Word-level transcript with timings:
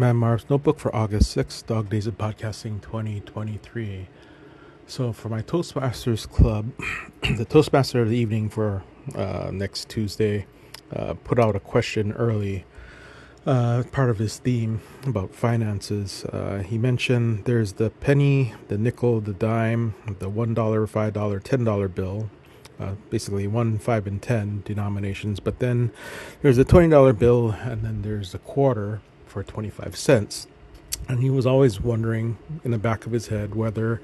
Mad 0.00 0.14
Marv's 0.14 0.48
Notebook 0.48 0.78
for 0.78 0.96
August 0.96 1.36
6th, 1.36 1.66
Dog 1.66 1.90
Days 1.90 2.06
of 2.06 2.16
Podcasting 2.16 2.80
2023. 2.80 4.08
So, 4.86 5.12
for 5.12 5.28
my 5.28 5.42
Toastmasters 5.42 6.26
Club, 6.26 6.72
the 7.36 7.44
Toastmaster 7.44 8.00
of 8.00 8.08
the 8.08 8.16
evening 8.16 8.48
for 8.48 8.82
uh, 9.14 9.50
next 9.52 9.90
Tuesday 9.90 10.46
uh, 10.90 11.12
put 11.22 11.38
out 11.38 11.54
a 11.54 11.60
question 11.60 12.12
early, 12.12 12.64
uh, 13.44 13.82
part 13.92 14.08
of 14.08 14.16
his 14.16 14.38
theme 14.38 14.80
about 15.06 15.34
finances. 15.34 16.24
Uh, 16.24 16.62
he 16.66 16.78
mentioned 16.78 17.44
there's 17.44 17.74
the 17.74 17.90
penny, 17.90 18.54
the 18.68 18.78
nickel, 18.78 19.20
the 19.20 19.34
dime, 19.34 19.92
the 20.18 20.30
$1, 20.30 20.54
$5, 20.54 21.12
$10 21.12 21.94
bill, 21.94 22.30
uh, 22.78 22.94
basically 23.10 23.46
one, 23.46 23.78
five, 23.78 24.06
and 24.06 24.22
ten 24.22 24.62
denominations. 24.64 25.40
But 25.40 25.58
then 25.58 25.92
there's 26.40 26.56
a 26.56 26.64
twenty 26.64 26.88
dollar 26.88 27.12
bill, 27.12 27.50
and 27.50 27.84
then 27.84 28.00
there's 28.00 28.32
a 28.32 28.38
quarter 28.38 29.02
for 29.30 29.42
25 29.42 29.96
cents. 29.96 30.46
And 31.08 31.20
he 31.20 31.30
was 31.30 31.46
always 31.46 31.80
wondering 31.80 32.36
in 32.64 32.72
the 32.72 32.78
back 32.78 33.06
of 33.06 33.12
his 33.12 33.28
head 33.28 33.54
whether 33.54 34.02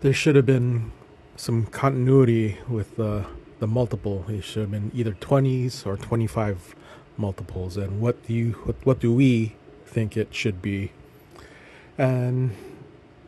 there 0.00 0.12
should 0.12 0.34
have 0.34 0.46
been 0.46 0.90
some 1.36 1.66
continuity 1.66 2.58
with 2.68 2.96
the, 2.96 3.26
the 3.60 3.66
multiple. 3.66 4.24
It 4.28 4.42
should 4.42 4.62
have 4.62 4.70
been 4.70 4.90
either 4.94 5.12
20s 5.12 5.86
or 5.86 5.96
25 5.96 6.74
multiples. 7.16 7.76
And 7.76 8.00
what 8.00 8.26
do 8.26 8.32
you 8.32 8.52
what, 8.64 8.76
what 8.84 9.00
do 9.00 9.12
we 9.12 9.54
think 9.86 10.16
it 10.16 10.34
should 10.34 10.62
be? 10.62 10.92
And 11.98 12.56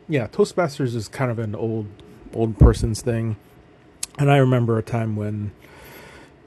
yeah, 0.07 0.27
Toastmasters 0.27 0.95
is 0.95 1.07
kind 1.07 1.31
of 1.31 1.39
an 1.39 1.55
old 1.55 1.87
old 2.33 2.57
person's 2.59 3.01
thing. 3.01 3.37
And 4.17 4.31
I 4.31 4.37
remember 4.37 4.77
a 4.77 4.83
time 4.83 5.15
when 5.15 5.51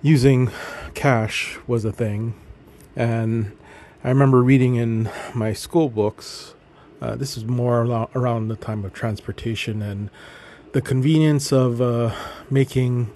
using 0.03 0.51
cash 0.95 1.59
was 1.67 1.85
a 1.85 1.93
thing 1.93 2.35
and 2.97 3.53
I 4.05 4.11
remember 4.11 4.43
reading 4.45 4.77
in 4.77 5.11
my 5.35 5.53
school 5.53 5.89
books, 5.89 6.55
uh, 7.03 7.17
this 7.17 7.37
is 7.37 7.45
more 7.45 7.83
around 8.15 8.47
the 8.47 8.55
time 8.55 8.85
of 8.85 8.93
transportation 8.93 9.83
and 9.83 10.09
the 10.73 10.81
convenience 10.81 11.53
of 11.53 11.81
uh, 11.83 12.15
making 12.49 13.11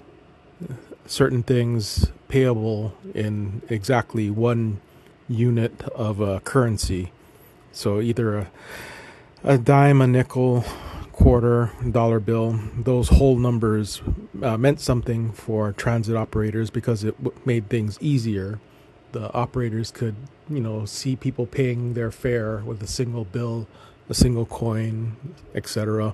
certain 1.05 1.41
things 1.41 2.11
payable 2.27 2.95
in 3.15 3.61
exactly 3.69 4.29
one 4.29 4.81
unit 5.29 5.83
of 5.95 6.21
uh, 6.21 6.41
currency. 6.41 7.13
So 7.71 8.01
either 8.01 8.37
a, 8.37 8.51
a 9.41 9.57
dime, 9.57 10.01
a 10.01 10.07
nickel, 10.07 10.65
quarter, 11.13 11.71
dollar 11.89 12.19
bill, 12.19 12.59
those 12.75 13.07
whole 13.07 13.37
numbers 13.37 14.01
uh, 14.41 14.57
meant 14.57 14.81
something 14.81 15.31
for 15.31 15.71
transit 15.71 16.17
operators 16.17 16.69
because 16.69 17.05
it 17.05 17.17
w- 17.23 17.39
made 17.45 17.69
things 17.69 17.97
easier 18.01 18.59
the 19.13 19.33
operators 19.33 19.89
could, 19.91 20.15
you 20.49 20.59
know, 20.59 20.85
see 20.85 21.15
people 21.15 21.45
paying 21.45 21.93
their 21.93 22.11
fare 22.11 22.57
with 22.57 22.83
a 22.83 22.87
single 22.87 23.23
bill, 23.23 23.67
a 24.09 24.13
single 24.13 24.45
coin, 24.45 25.15
etc. 25.55 26.13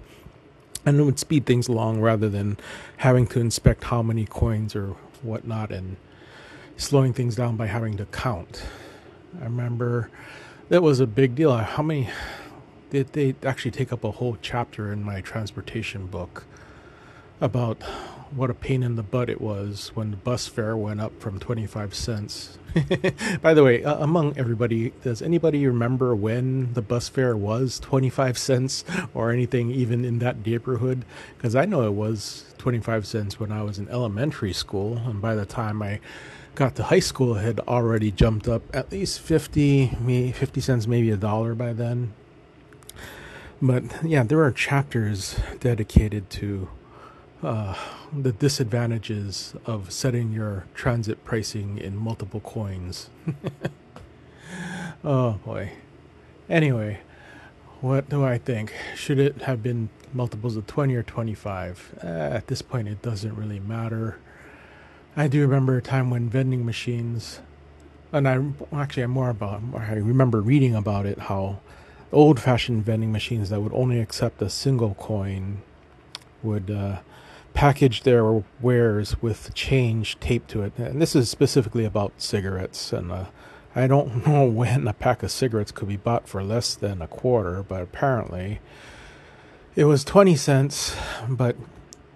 And 0.85 0.99
it 0.99 1.03
would 1.03 1.19
speed 1.19 1.45
things 1.45 1.67
along 1.67 2.01
rather 2.01 2.29
than 2.29 2.57
having 2.97 3.25
to 3.27 3.39
inspect 3.39 3.85
how 3.85 4.03
many 4.03 4.25
coins 4.25 4.75
or 4.75 4.95
whatnot 5.21 5.71
and 5.71 5.97
slowing 6.77 7.13
things 7.13 7.35
down 7.35 7.57
by 7.57 7.67
having 7.67 7.97
to 7.97 8.05
count. 8.05 8.63
I 9.41 9.45
remember 9.45 10.09
that 10.69 10.81
was 10.81 10.99
a 10.99 11.07
big 11.07 11.35
deal. 11.35 11.51
Uh, 11.51 11.63
how 11.63 11.83
many 11.83 12.09
did 12.89 13.13
they 13.13 13.35
actually 13.43 13.71
take 13.71 13.91
up 13.91 14.03
a 14.03 14.11
whole 14.11 14.37
chapter 14.41 14.91
in 14.91 15.03
my 15.03 15.21
transportation 15.21 16.07
book 16.07 16.45
about 17.41 17.81
what 18.31 18.49
a 18.49 18.53
pain 18.53 18.83
in 18.83 18.95
the 18.95 19.03
butt 19.03 19.29
it 19.29 19.41
was 19.41 19.91
when 19.95 20.11
the 20.11 20.17
bus 20.17 20.47
fare 20.47 20.77
went 20.77 21.01
up 21.01 21.19
from 21.19 21.39
25 21.39 21.95
cents. 21.95 22.57
By 23.41 23.53
the 23.53 23.63
way, 23.63 23.83
uh, 23.83 24.03
among 24.03 24.37
everybody, 24.37 24.91
does 25.03 25.21
anybody 25.21 25.65
remember 25.65 26.15
when 26.15 26.73
the 26.73 26.81
bus 26.81 27.09
fare 27.09 27.35
was 27.35 27.79
25 27.79 28.37
cents 28.37 28.83
or 29.13 29.31
anything 29.31 29.71
even 29.71 30.05
in 30.05 30.19
that 30.19 30.45
neighborhood? 30.45 31.05
Because 31.37 31.55
I 31.55 31.65
know 31.65 31.85
it 31.87 31.93
was 31.93 32.53
25 32.59 33.07
cents 33.07 33.39
when 33.39 33.51
I 33.51 33.63
was 33.63 33.79
in 33.79 33.89
elementary 33.89 34.53
school, 34.53 34.97
and 34.97 35.21
by 35.21 35.33
the 35.33 35.45
time 35.45 35.81
I 35.81 35.99
got 36.55 36.75
to 36.75 36.83
high 36.83 36.99
school, 36.99 37.37
it 37.37 37.41
had 37.41 37.59
already 37.61 38.11
jumped 38.11 38.47
up 38.47 38.61
at 38.75 38.91
least 38.91 39.19
50, 39.21 39.97
maybe 39.99 40.31
50 40.31 40.61
cents, 40.61 40.87
maybe 40.87 41.09
a 41.09 41.17
dollar 41.17 41.55
by 41.55 41.73
then. 41.73 42.13
But 43.61 43.83
yeah, 44.03 44.23
there 44.23 44.41
are 44.43 44.51
chapters 44.51 45.39
dedicated 45.59 46.29
to 46.31 46.69
uh, 47.43 47.75
the 48.11 48.31
disadvantages 48.31 49.55
of 49.65 49.91
setting 49.91 50.31
your 50.31 50.65
transit 50.73 51.23
pricing 51.23 51.77
in 51.77 51.95
multiple 51.95 52.39
coins. 52.41 53.09
oh 55.03 55.33
boy. 55.45 55.71
Anyway, 56.49 56.99
what 57.81 58.09
do 58.09 58.25
I 58.25 58.37
think? 58.37 58.73
Should 58.95 59.19
it 59.19 59.43
have 59.43 59.63
been 59.63 59.89
multiples 60.13 60.57
of 60.57 60.67
20 60.67 60.95
or 60.95 61.03
25? 61.03 61.99
Uh, 62.03 62.07
at 62.07 62.47
this 62.47 62.61
point, 62.61 62.87
it 62.87 63.01
doesn't 63.01 63.35
really 63.35 63.59
matter. 63.59 64.17
I 65.15 65.27
do 65.27 65.41
remember 65.41 65.77
a 65.77 65.81
time 65.81 66.09
when 66.09 66.29
vending 66.29 66.65
machines, 66.65 67.39
and 68.11 68.27
I 68.27 68.41
actually 68.73 69.03
I'm 69.03 69.11
more 69.11 69.29
about, 69.29 69.61
I 69.75 69.93
remember 69.93 70.41
reading 70.41 70.75
about 70.75 71.05
it 71.05 71.19
how 71.19 71.59
old 72.11 72.39
fashioned 72.39 72.83
vending 72.83 73.11
machines 73.11 73.49
that 73.49 73.61
would 73.61 73.73
only 73.73 73.99
accept 73.99 74.41
a 74.41 74.49
single 74.49 74.95
coin 74.95 75.61
would 76.41 76.71
uh, 76.71 76.99
package 77.53 78.03
their 78.03 78.43
wares 78.61 79.21
with 79.21 79.53
change 79.53 80.19
taped 80.19 80.49
to 80.51 80.63
it. 80.63 80.77
And 80.77 81.01
this 81.01 81.15
is 81.15 81.29
specifically 81.29 81.85
about 81.85 82.13
cigarettes. 82.17 82.93
And 82.93 83.11
uh, 83.11 83.25
I 83.75 83.87
don't 83.87 84.25
know 84.27 84.45
when 84.45 84.87
a 84.87 84.93
pack 84.93 85.23
of 85.23 85.31
cigarettes 85.31 85.71
could 85.71 85.87
be 85.87 85.97
bought 85.97 86.27
for 86.27 86.43
less 86.43 86.75
than 86.75 87.01
a 87.01 87.07
quarter, 87.07 87.63
but 87.63 87.81
apparently 87.81 88.59
it 89.75 89.85
was 89.85 90.03
20 90.03 90.35
cents. 90.35 90.95
But 91.27 91.55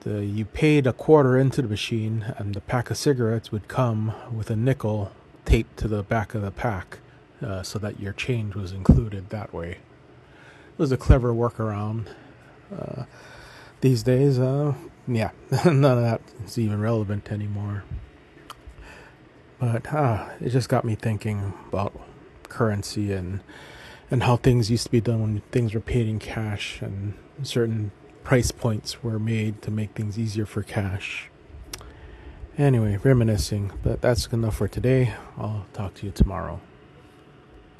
the, 0.01 0.25
you 0.25 0.45
paid 0.45 0.85
a 0.85 0.93
quarter 0.93 1.37
into 1.37 1.61
the 1.61 1.67
machine, 1.67 2.33
and 2.37 2.53
the 2.53 2.61
pack 2.61 2.91
of 2.91 2.97
cigarettes 2.97 3.51
would 3.51 3.67
come 3.67 4.13
with 4.35 4.49
a 4.49 4.55
nickel 4.55 5.11
taped 5.45 5.77
to 5.77 5.87
the 5.87 6.03
back 6.03 6.35
of 6.35 6.41
the 6.41 6.51
pack 6.51 6.99
uh, 7.41 7.63
so 7.63 7.79
that 7.79 7.99
your 7.99 8.13
change 8.13 8.55
was 8.55 8.71
included 8.71 9.29
that 9.29 9.53
way. 9.53 9.71
It 9.71 10.77
was 10.77 10.91
a 10.91 10.97
clever 10.97 11.33
workaround. 11.33 12.07
Uh, 12.75 13.03
these 13.81 14.03
days, 14.03 14.39
uh, 14.39 14.73
yeah, 15.07 15.31
none 15.65 15.85
of 15.85 16.01
that 16.01 16.21
is 16.45 16.57
even 16.57 16.79
relevant 16.79 17.31
anymore. 17.31 17.83
But 19.59 19.93
uh, 19.93 20.29
it 20.41 20.49
just 20.49 20.69
got 20.69 20.83
me 20.85 20.95
thinking 20.95 21.53
about 21.67 21.93
currency 22.49 23.11
and 23.11 23.39
and 24.11 24.23
how 24.23 24.35
things 24.35 24.69
used 24.69 24.85
to 24.85 24.91
be 24.91 25.01
done 25.01 25.21
when 25.21 25.41
things 25.51 25.73
were 25.73 25.79
paid 25.79 26.07
in 26.07 26.19
cash 26.19 26.81
and 26.81 27.15
certain 27.41 27.91
price 28.23 28.51
points 28.51 29.01
were 29.01 29.17
made 29.17 29.61
to 29.61 29.71
make 29.71 29.91
things 29.91 30.19
easier 30.19 30.45
for 30.45 30.61
cash. 30.61 31.29
Anyway, 32.57 32.97
reminiscing, 33.03 33.71
but 33.81 34.01
that's 34.01 34.27
enough 34.27 34.57
for 34.57 34.67
today. 34.67 35.13
I'll 35.37 35.65
talk 35.73 35.95
to 35.95 36.05
you 36.05 36.11
tomorrow. 36.11 36.61